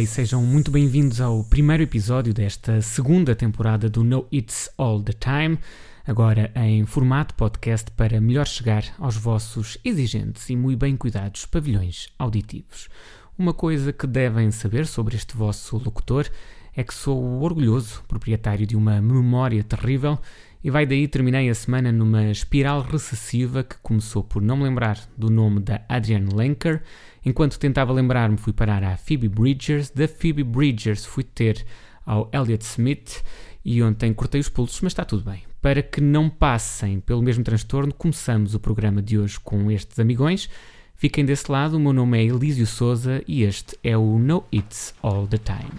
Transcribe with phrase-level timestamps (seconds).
[0.00, 5.12] E sejam muito bem-vindos ao primeiro episódio desta segunda temporada do No It's All the
[5.12, 5.58] Time,
[6.06, 12.08] agora em formato podcast para melhor chegar aos vossos exigentes e muito bem cuidados pavilhões
[12.18, 12.88] auditivos.
[13.38, 16.26] Uma coisa que devem saber sobre este vosso locutor
[16.74, 20.18] é que sou orgulhoso proprietário de uma memória terrível
[20.64, 24.98] e vai daí terminei a semana numa espiral recessiva que começou por não me lembrar
[25.14, 26.82] do nome da Adrienne Lenker.
[27.24, 29.90] Enquanto tentava lembrar-me, fui parar à Phoebe Bridgers.
[29.90, 31.64] Da Phoebe Bridgers fui ter
[32.04, 33.22] ao Elliot Smith
[33.64, 35.42] e ontem cortei os pulsos, mas está tudo bem.
[35.60, 40.48] Para que não passem pelo mesmo transtorno, começamos o programa de hoje com estes amigões.
[40.94, 44.94] Fiquem desse lado, o meu nome é Elísio Souza e este é o No It's
[45.02, 45.70] All the Time.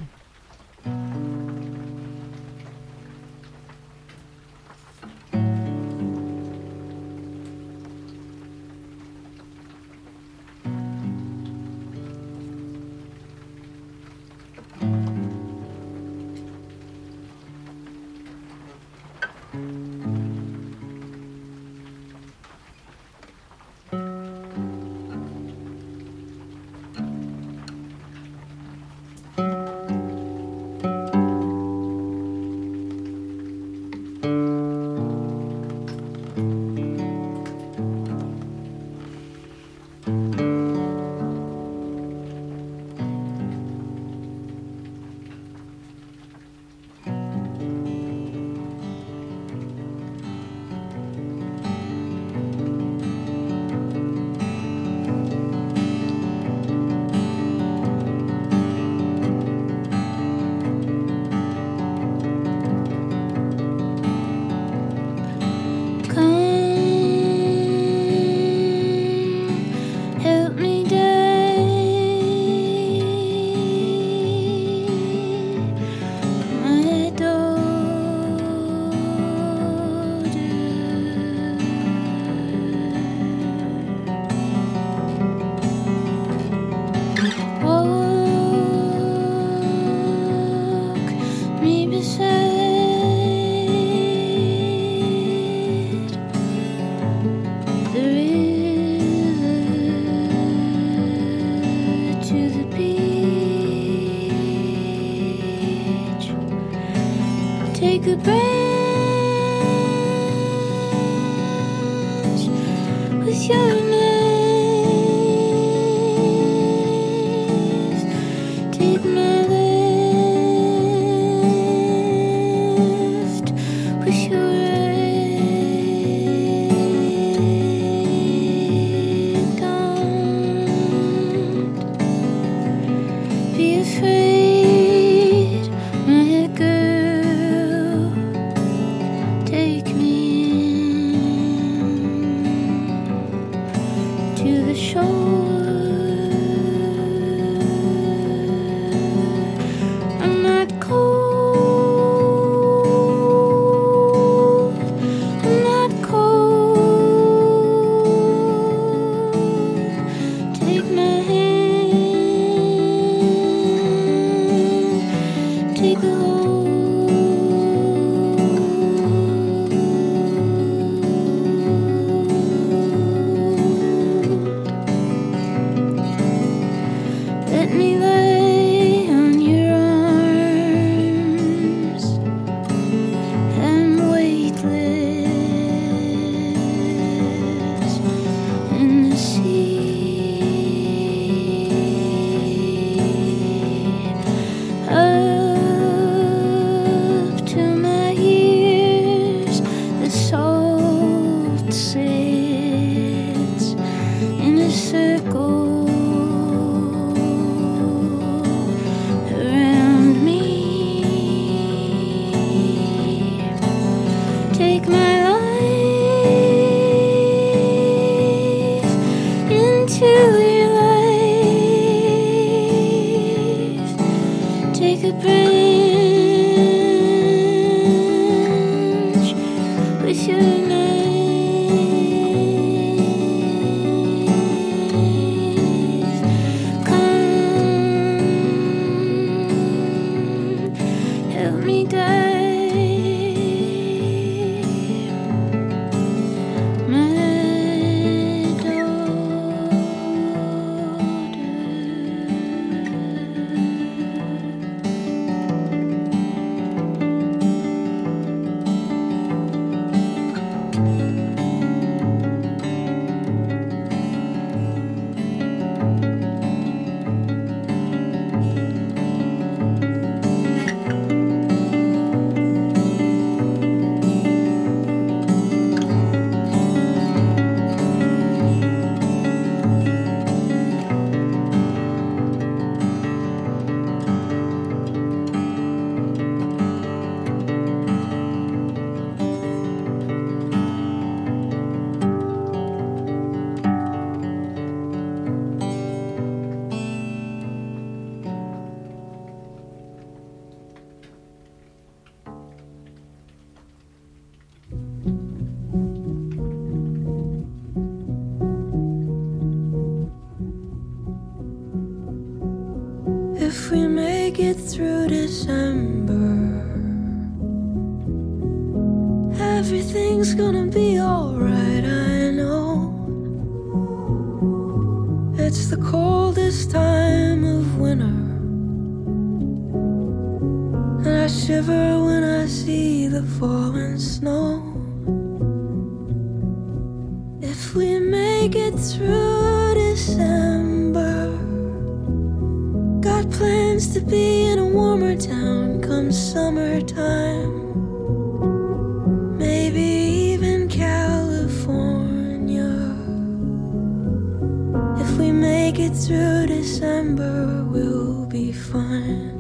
[357.71, 359.37] will be fine.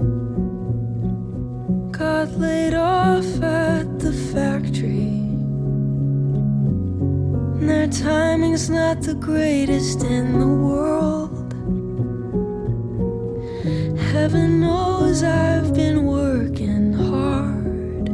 [1.91, 5.19] Got laid off at the factory.
[7.59, 11.53] And their timing's not the greatest in the world.
[14.13, 18.07] Heaven knows I've been working hard.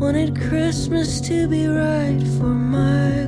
[0.00, 3.21] Wanted Christmas to be right for my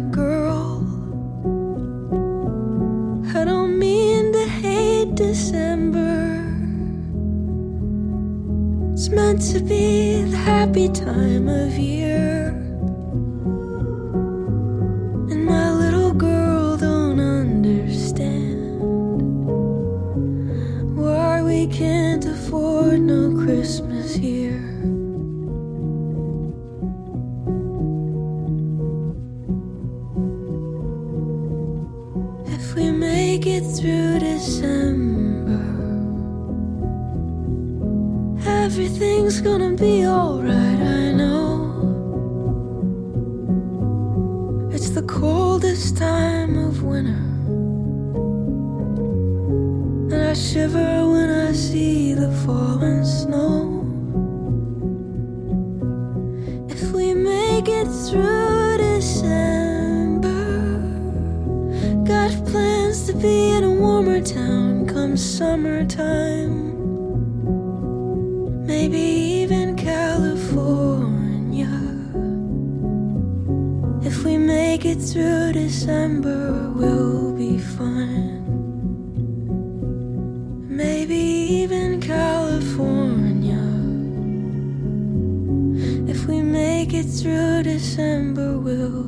[9.34, 12.33] meant to be the happy time of year.
[63.50, 66.56] in a warmer town come summertime.
[68.66, 68.98] Maybe
[69.42, 71.70] even California.
[74.02, 78.44] If we make it through December, we'll be fine.
[80.68, 81.22] Maybe
[81.62, 83.64] even California.
[86.10, 89.03] If we make it through December, we'll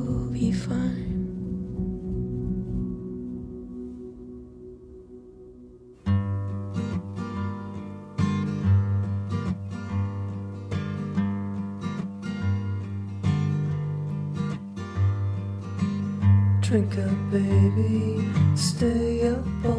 [19.61, 19.76] purple.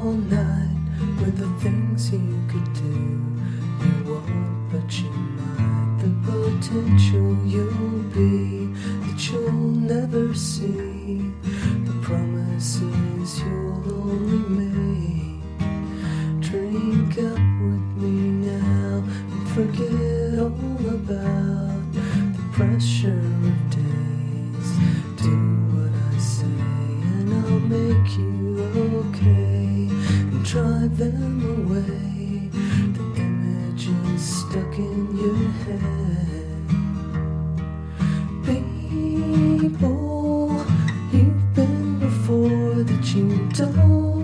[42.89, 44.18] that you don't.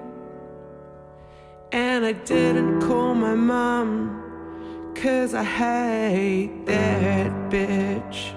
[1.71, 4.22] And I didn't call my mom
[5.03, 8.33] Cause I hate that bitch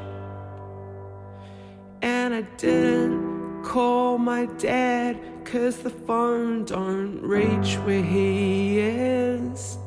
[2.02, 9.78] And I didn't call my dad Cause the phone don't reach where he is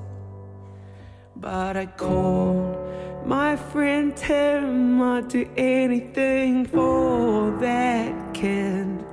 [1.36, 2.78] But I called
[3.26, 9.04] my friend Tim, I'd do anything for that kid.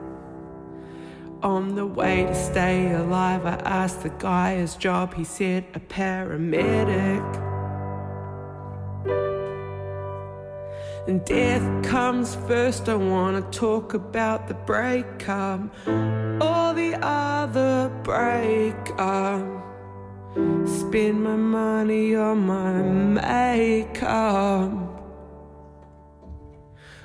[1.43, 5.15] On the way to stay alive, I asked the guy his job.
[5.15, 7.46] He said a paramedic.
[11.09, 12.89] And death comes first.
[12.89, 19.47] I wanna talk about the breakup or the other breakup.
[20.67, 24.73] Spend my money on my makeup.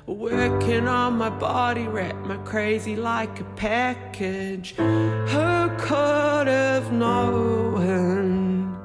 [0.08, 4.74] Working on my body, wrap my crazy like a package.
[4.78, 8.76] Who could have known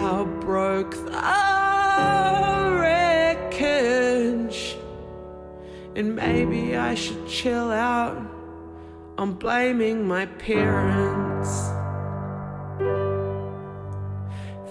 [0.00, 1.12] how broke the
[5.96, 8.16] And maybe I should chill out.
[9.16, 11.70] I'm blaming my parents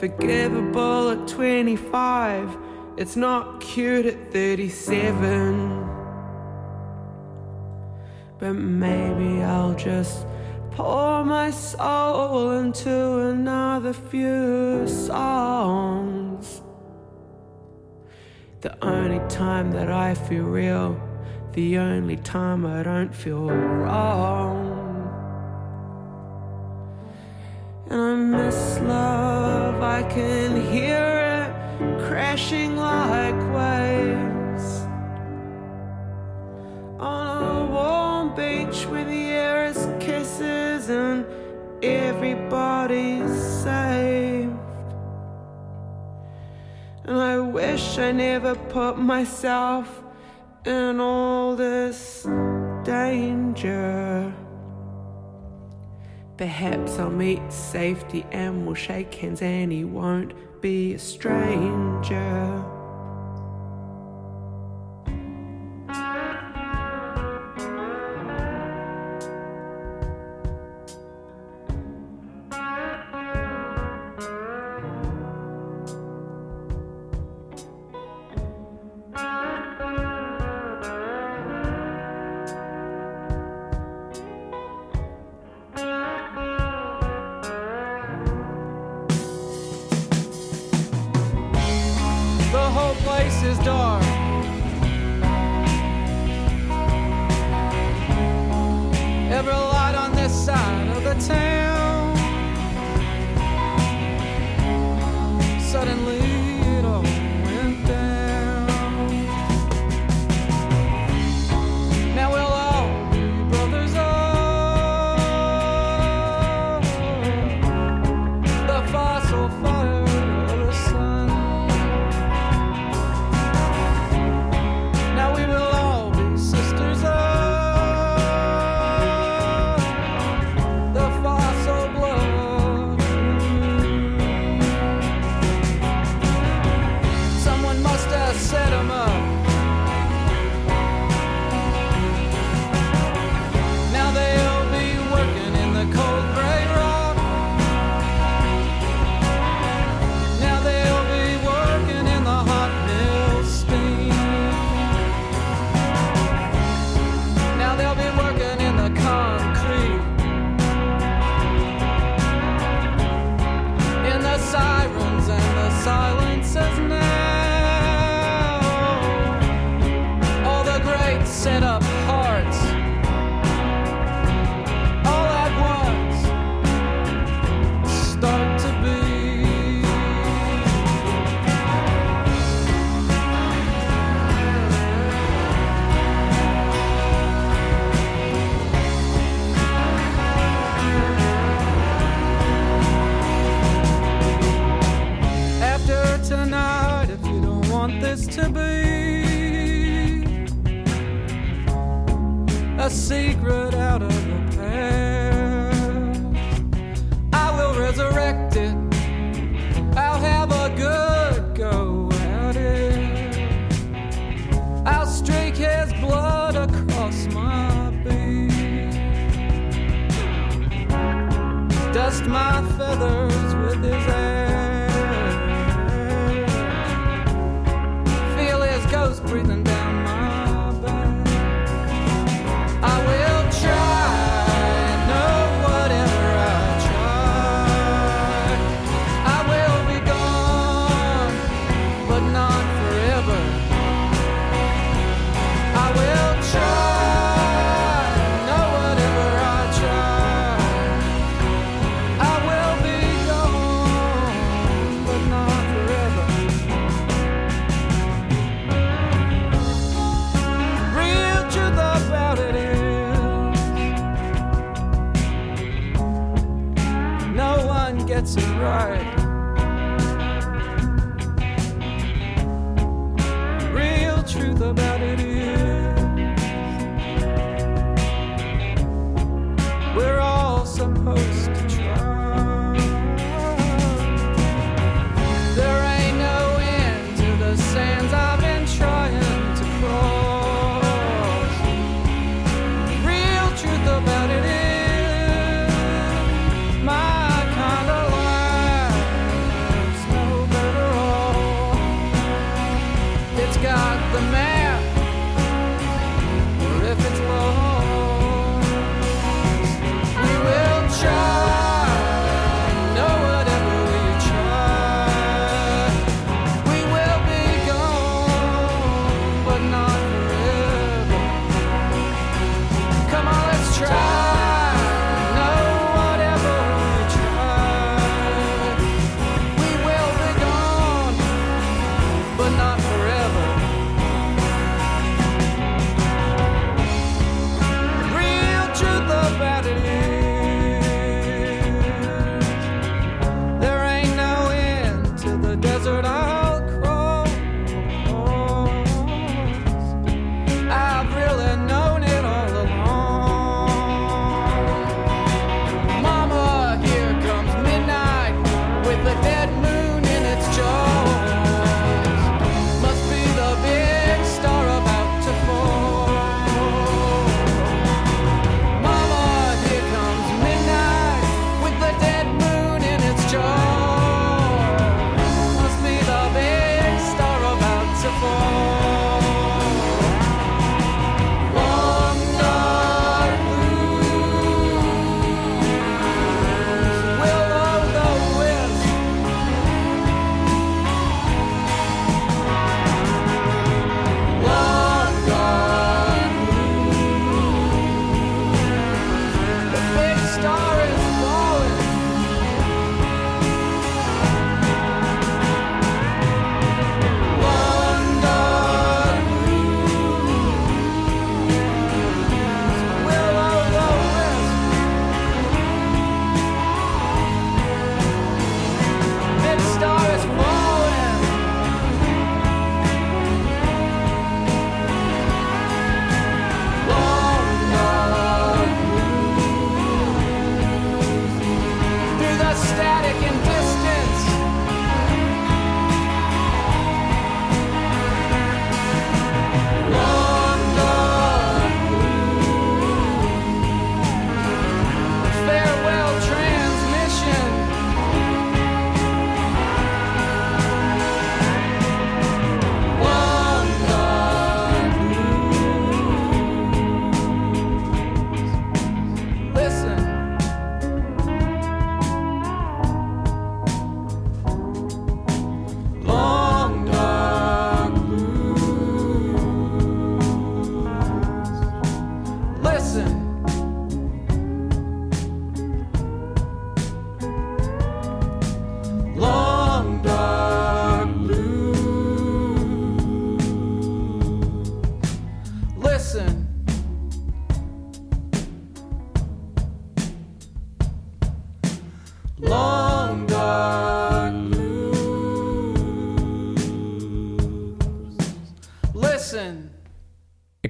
[0.03, 2.57] forgivable at 25.
[2.97, 5.89] It's not cute at 37.
[8.37, 10.27] But maybe I'll just
[10.71, 16.61] pour my soul into another few songs.
[18.59, 20.99] The only time that I feel real,
[21.53, 24.71] the only time I don't feel wrong.
[27.89, 34.65] And I miss love, I can hear it crashing like waves
[36.99, 41.23] on a warm beach where the air is kisses and
[41.83, 43.31] everybody's
[43.63, 44.57] saved.
[47.05, 50.02] And I wish I never put myself
[50.65, 52.23] in all this
[52.83, 54.33] danger.
[56.37, 62.72] Perhaps I'll meet safety and we'll shake hands and he won't be a stranger.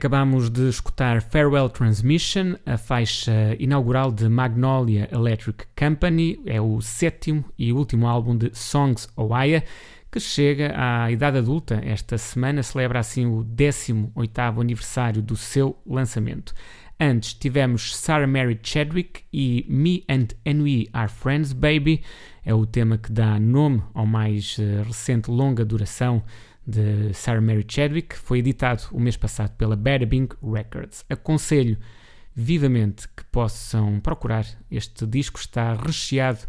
[0.03, 7.45] Acabámos de escutar Farewell Transmission, a faixa inaugural de Magnolia Electric Company, é o sétimo
[7.57, 9.63] e último álbum de Songs Oaya,
[10.11, 11.79] que chega à idade adulta.
[11.81, 16.53] Esta semana celebra assim o 18º aniversário do seu lançamento.
[16.99, 22.03] Antes tivemos Sarah Mary Chadwick e Me and Ennui Are Friends Baby,
[22.45, 26.21] é o tema que dá nome ao mais uh, recente longa duração
[26.65, 31.05] de Sarah Mary Chadwick, foi editado o mês passado pela Bada Bing Records.
[31.09, 31.77] Aconselho
[32.35, 34.45] vivamente que possam procurar.
[34.71, 36.39] Este disco está recheado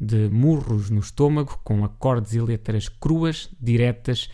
[0.00, 4.30] de murros no estômago, com acordes e letras cruas, diretas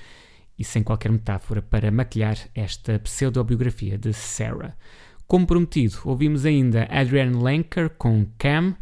[0.59, 4.77] e sem qualquer metáfora para maquilhar esta pseudobiografia de Sarah.
[5.27, 8.77] Como prometido, ouvimos ainda Adrienne Lenker com Cam,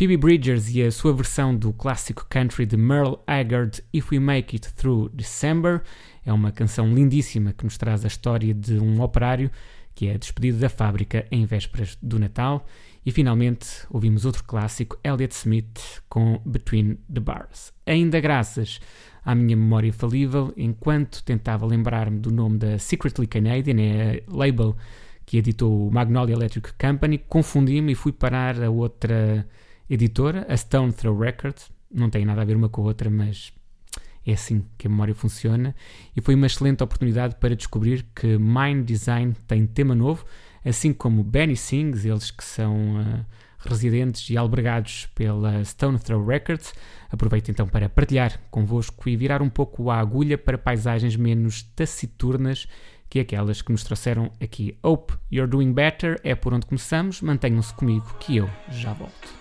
[0.00, 4.56] Phoebe Bridgers e a sua versão do clássico country de Merle Haggard If We Make
[4.56, 5.82] It Through December.
[6.24, 9.50] É uma canção lindíssima que nos traz a história de um operário
[9.94, 12.66] que é despedido da fábrica em vésperas do Natal.
[13.04, 17.70] E finalmente ouvimos outro clássico, Elliott Smith, com Between the Bars.
[17.84, 18.80] Ainda graças
[19.22, 24.74] à minha memória falível, enquanto tentava lembrar-me do nome da Secretly Canadian, é a label
[25.26, 29.46] que editou o Magnolia Electric Company, confundi-me e fui parar a outra
[29.90, 31.70] editora, a Stone Throw Records.
[31.92, 33.52] Não tem nada a ver uma com a outra, mas
[34.24, 35.74] é assim que a memória funciona.
[36.16, 40.24] E foi uma excelente oportunidade para descobrir que Mind Design tem tema novo,
[40.64, 43.24] assim como Benny Sings, eles que são uh,
[43.58, 46.72] residentes e albergados pela Stone Throw Records.
[47.10, 52.68] Aproveito então para partilhar convosco e virar um pouco a agulha para paisagens menos taciturnas
[53.08, 54.78] que aquelas que nos trouxeram aqui.
[54.82, 57.20] Hope You're Doing Better é por onde começamos.
[57.20, 59.39] Mantenham-se comigo que eu já volto.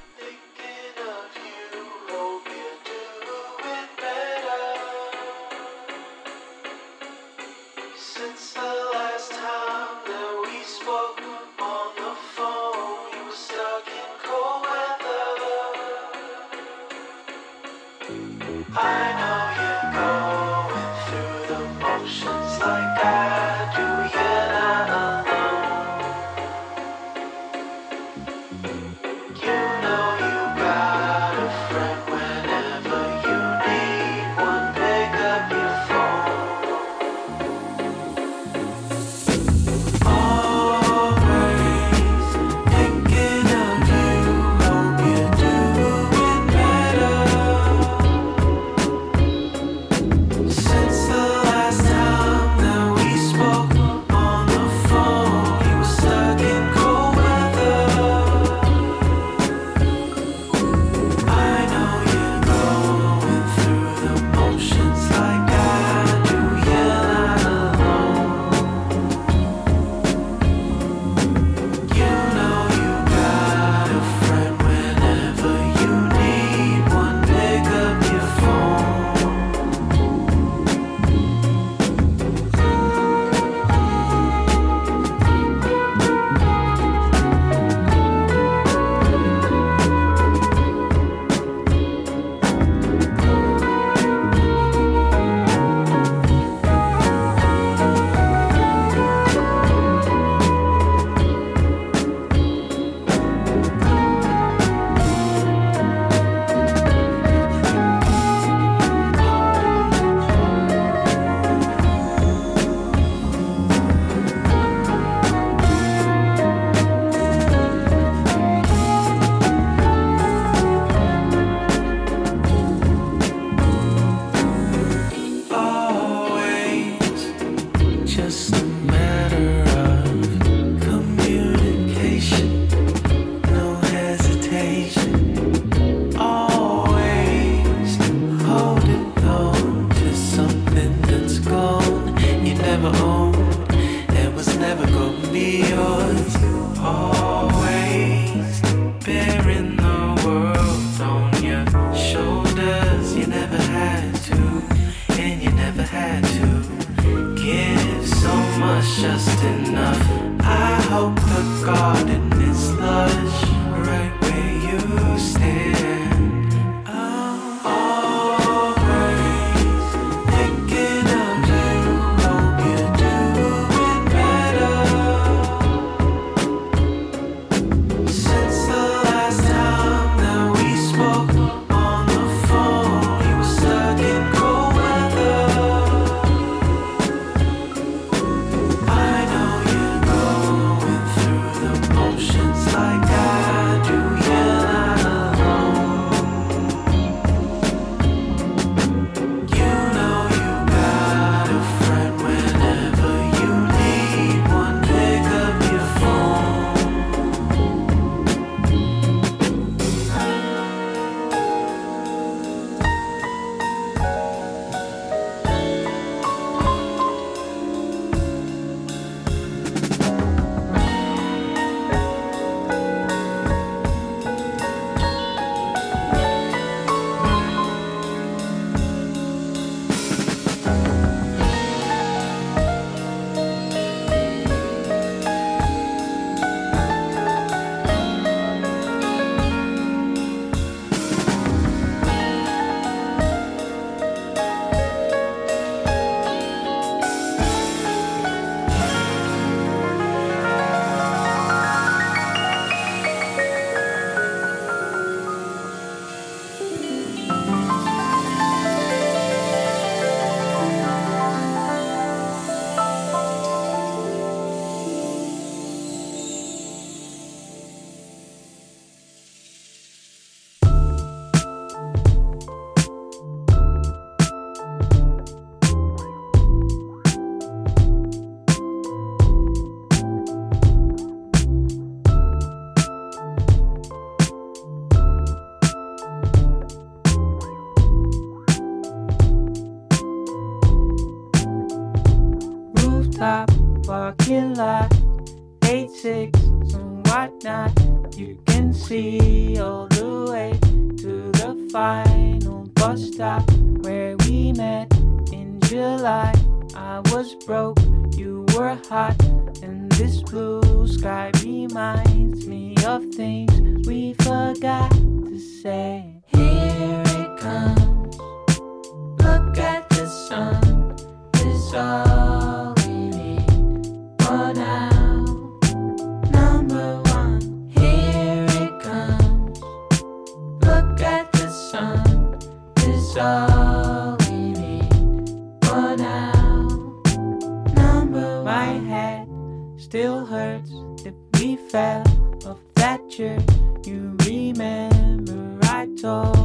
[346.02, 346.39] So.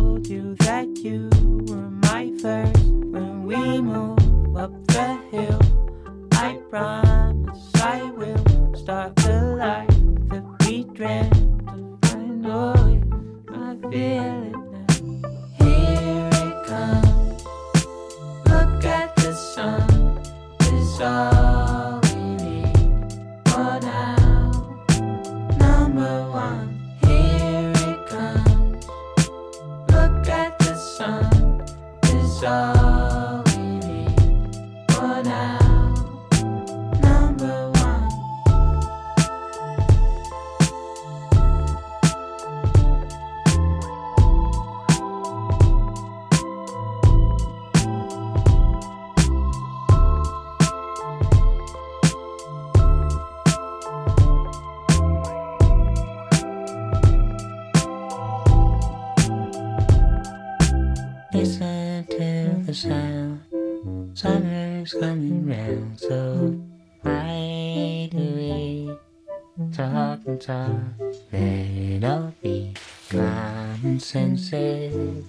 [71.32, 72.74] Let all be
[73.08, 75.24] common senses.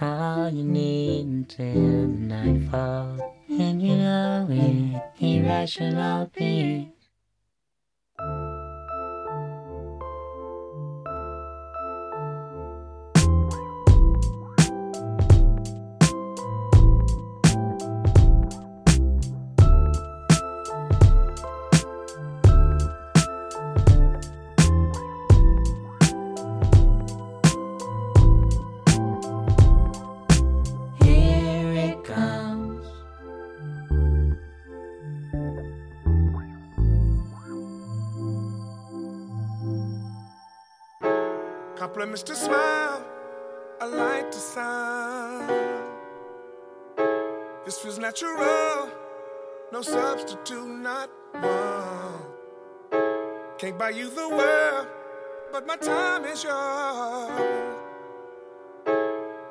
[0.00, 6.91] All you need until nightfall, and you know it, irrational being.
[41.92, 43.04] plemish to smile,
[43.80, 45.50] I like to sound.
[47.64, 48.88] This feels natural,
[49.72, 52.22] no substitute, not one.
[53.58, 54.86] Can't buy you the world,
[55.52, 57.78] but my time is yours.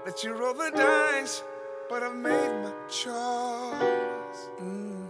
[0.05, 1.43] Let you roll the dice,
[1.89, 4.49] but I've made my choice.
[4.59, 5.00] Mm.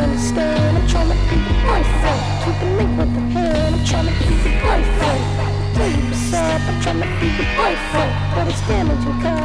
[0.00, 0.78] understand.
[0.78, 2.20] I'm trying to be the boyfriend.
[2.44, 3.74] Keep the link with the hand.
[3.74, 5.22] I'm trying to be the boyfriend.
[6.70, 8.12] I'm trying to be the boyfriend.
[8.34, 9.39] But it's damaging.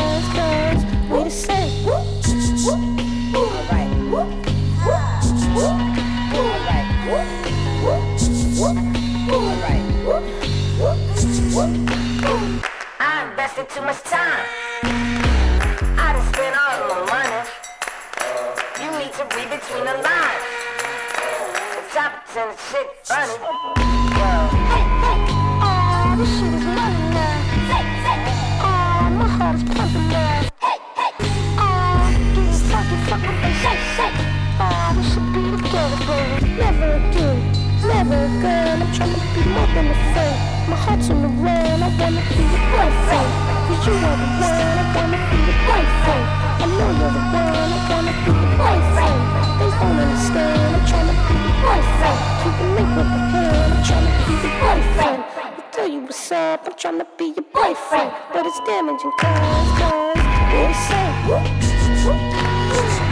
[56.64, 58.14] I'm trying to be your boyfriend.
[58.32, 60.16] But it's damaging cause, cause,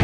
[0.00, 0.03] up?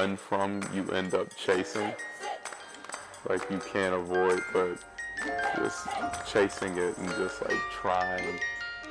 [0.00, 1.92] run from, you end up chasing.
[3.28, 4.78] Like you can't avoid, but
[5.56, 5.88] just
[6.26, 8.40] chasing it and just like trying,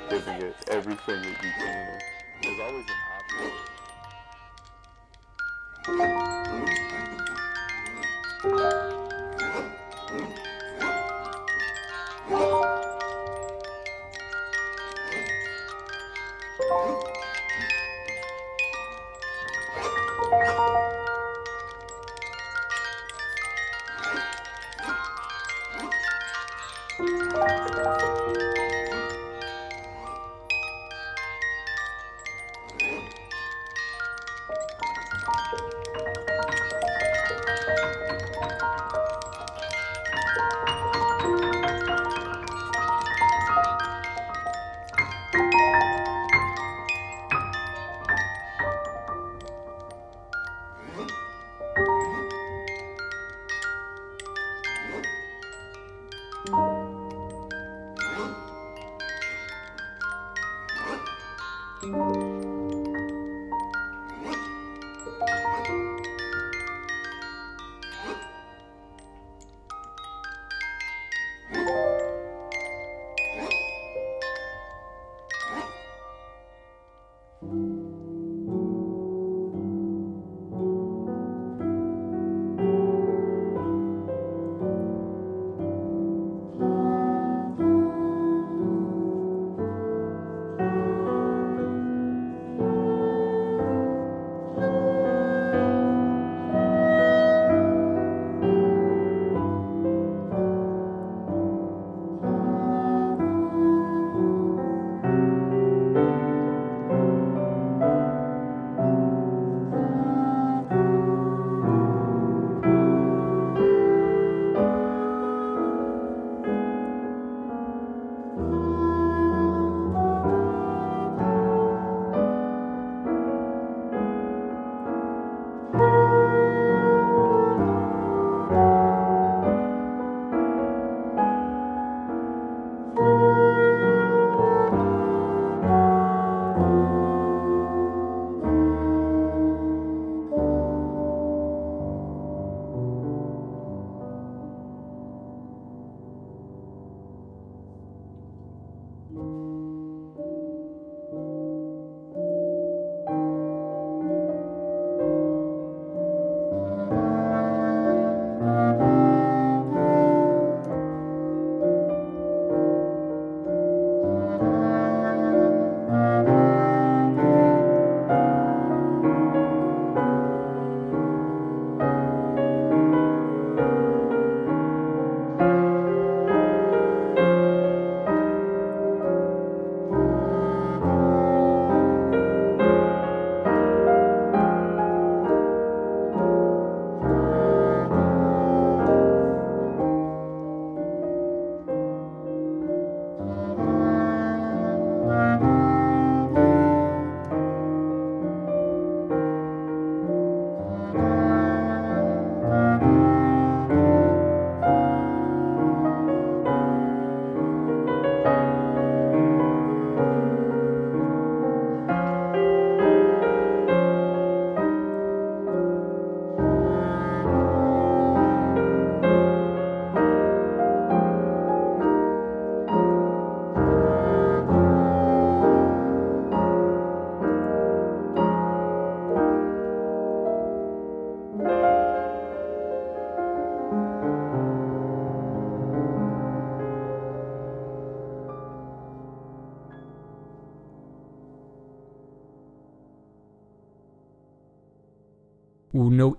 [0.08, 1.98] giving it everything that you can.
[2.42, 2.86] There's always
[8.44, 8.79] an option.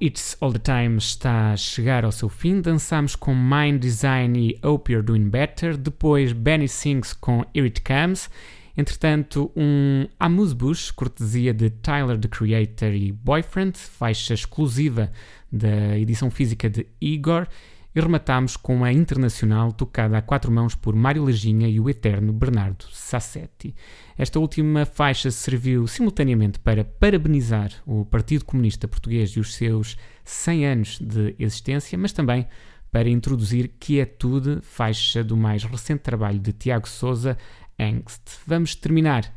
[0.04, 2.60] It's All the Time está a chegar ao seu fim.
[2.60, 5.78] Dançamos com Mind Design e Hope You're Doing Better.
[5.78, 8.28] Depois Benny Sings com Here It Comes.
[8.76, 15.12] Entretanto, um Amuse Bush, cortesia de Tyler the Creator e Boyfriend, faixa exclusiva
[15.52, 17.48] da edição física de Igor.
[17.94, 22.32] E rematamos com a internacional tocada a quatro mãos por Mário Leginha e o eterno
[22.32, 23.76] Bernardo Sassetti.
[24.18, 30.66] Esta última faixa serviu simultaneamente para parabenizar o Partido Comunista Português e os seus 100
[30.66, 32.48] anos de existência, mas também
[32.90, 37.38] para introduzir Quietude, faixa do mais recente trabalho de Tiago Souza,
[37.78, 38.22] Angst.
[38.48, 39.34] Vamos terminar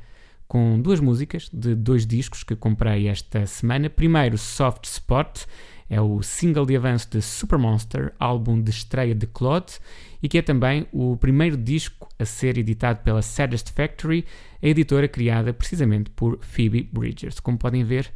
[0.46, 3.90] com duas músicas de dois discos que comprei esta semana.
[3.90, 5.44] Primeiro, Soft Spot
[5.88, 9.74] é o single de avanço de Super Monster, álbum de estreia de Claude,
[10.22, 14.24] e que é também o primeiro disco a ser editado pela Saddest Factory,
[14.62, 17.40] a editora criada precisamente por Phoebe Bridgers.
[17.40, 18.12] Como podem ver,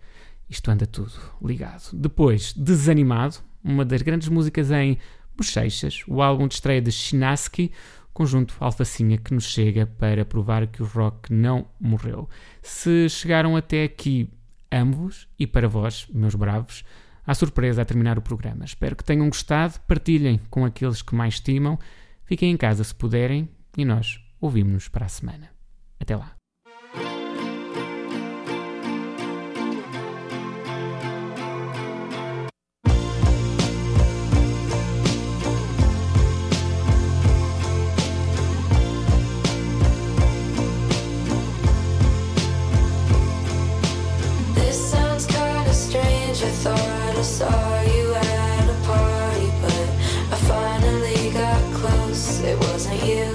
[0.48, 1.12] isto anda tudo
[1.42, 1.90] ligado.
[1.92, 4.98] Depois, Desanimado, uma das grandes músicas em
[5.36, 7.70] Bochechas, o álbum de estreia de Chinaski,
[8.12, 12.28] conjunto alfacinha que nos chega para provar que o rock não morreu.
[12.60, 14.28] Se chegaram até aqui,
[14.70, 16.84] amo-vos e para vós, meus bravos,
[17.28, 18.64] à surpresa a terminar o programa.
[18.64, 21.78] Espero que tenham gostado, partilhem com aqueles que mais estimam,
[22.24, 25.50] fiquem em casa se puderem e nós ouvimos-nos para a semana.
[26.00, 26.37] Até lá.
[49.62, 49.88] But
[50.32, 52.40] I finally got close.
[52.40, 53.26] It wasn't you.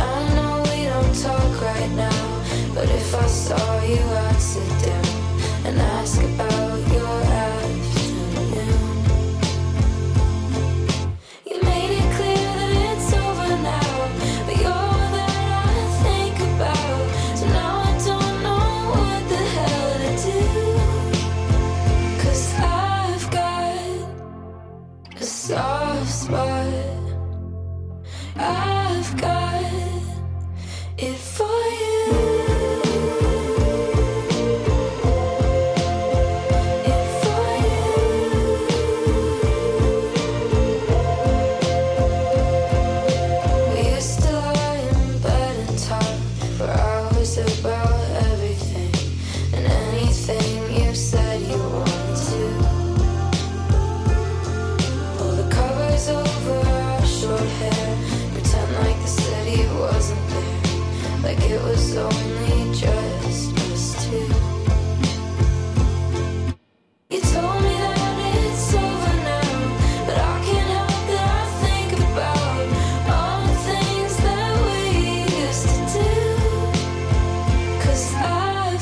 [0.00, 2.32] I know what I'm talk right now
[2.74, 5.01] but if I saw you, I'd sit down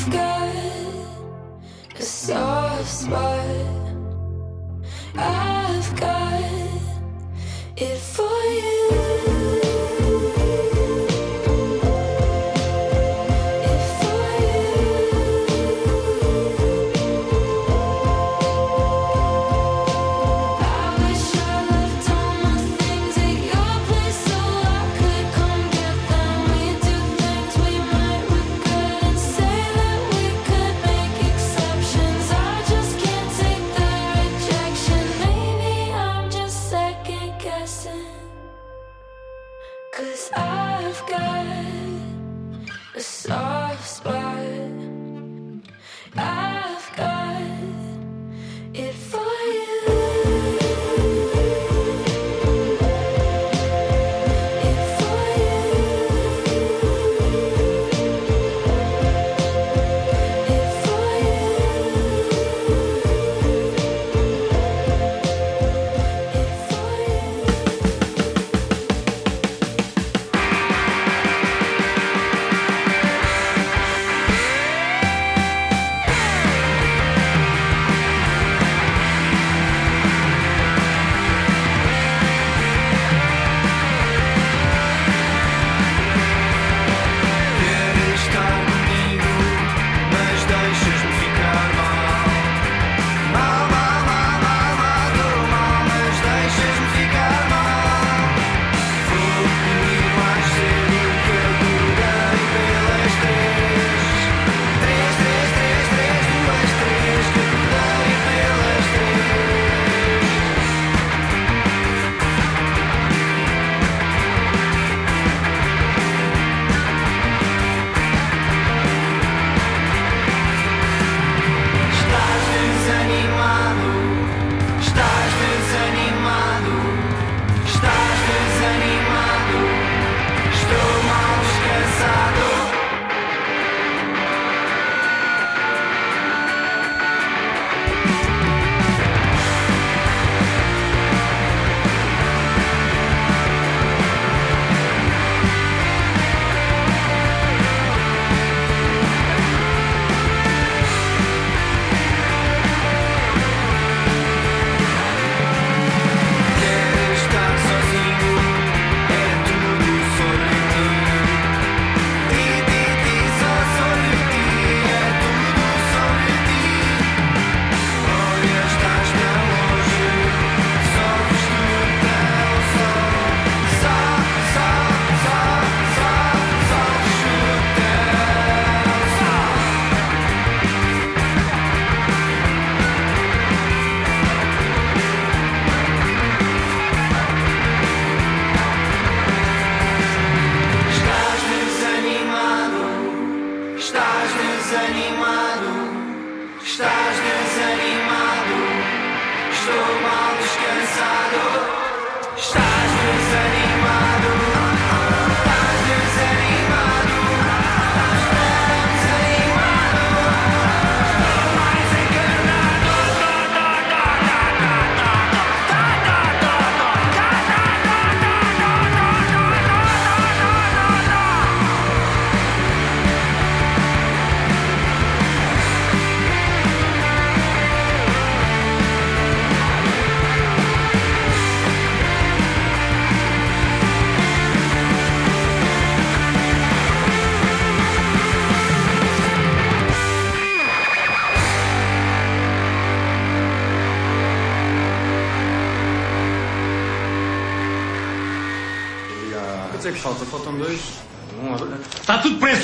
[0.03, 0.55] I've got
[1.95, 3.45] a soft spot.
[5.15, 5.50] I've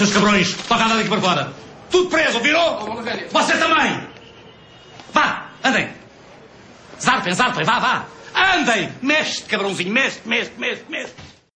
[0.07, 0.55] seus cabrões.
[0.69, 1.53] Toca a daqui para fora.
[1.91, 2.99] Tudo preso, virou?
[2.99, 3.03] Oh.
[3.33, 4.01] Você também.
[5.13, 5.89] Vá, andem.
[7.01, 8.05] Zarpem, zarpem, vá, vá.
[8.35, 8.93] Andem.
[9.03, 10.96] Mexe, cabrãozinho, mexe, mexe, mexe, mexe.